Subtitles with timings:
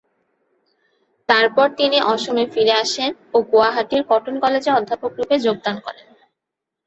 [1.29, 6.07] তারপর তিনি অসমে ফিরে আসেন ও গুয়াহাটির কটন কলেজে অধ্যাপক রুপে যোগদান করেন।